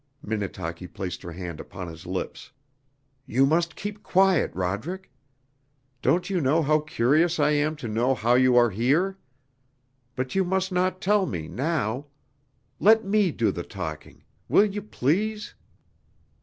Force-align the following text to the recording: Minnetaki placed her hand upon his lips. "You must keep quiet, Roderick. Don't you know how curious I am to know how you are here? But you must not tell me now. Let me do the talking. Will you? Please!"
Minnetaki 0.23 0.87
placed 0.87 1.21
her 1.21 1.31
hand 1.33 1.59
upon 1.59 1.87
his 1.87 2.07
lips. 2.07 2.51
"You 3.27 3.45
must 3.45 3.75
keep 3.75 4.01
quiet, 4.01 4.49
Roderick. 4.55 5.11
Don't 6.01 6.27
you 6.27 6.41
know 6.41 6.63
how 6.63 6.79
curious 6.79 7.39
I 7.39 7.51
am 7.51 7.75
to 7.75 7.87
know 7.87 8.15
how 8.15 8.33
you 8.33 8.55
are 8.57 8.71
here? 8.71 9.19
But 10.15 10.33
you 10.33 10.43
must 10.43 10.71
not 10.71 11.01
tell 11.01 11.27
me 11.27 11.47
now. 11.47 12.07
Let 12.79 13.05
me 13.05 13.29
do 13.31 13.51
the 13.51 13.61
talking. 13.61 14.23
Will 14.49 14.65
you? 14.65 14.81
Please!" 14.81 15.53